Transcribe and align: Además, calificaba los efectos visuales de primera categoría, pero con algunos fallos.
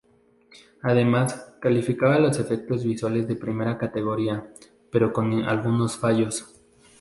Además, 0.81 1.53
calificaba 1.59 2.17
los 2.17 2.39
efectos 2.39 2.83
visuales 2.83 3.27
de 3.27 3.35
primera 3.35 3.77
categoría, 3.77 4.51
pero 4.91 5.13
con 5.13 5.31
algunos 5.43 5.95
fallos. 5.95 6.59